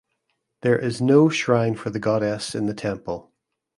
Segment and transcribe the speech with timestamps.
[0.63, 3.31] There is no shrine for the Goddess in the temple.